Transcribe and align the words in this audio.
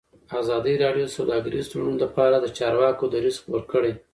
ازادي 0.41 0.73
راډیو 0.83 1.05
د 1.07 1.13
سوداګریز 1.17 1.65
تړونونه 1.71 1.99
لپاره 2.05 2.35
د 2.39 2.45
چارواکو 2.57 3.03
دریځ 3.13 3.35
خپور 3.41 3.61
کړی. 3.71 3.93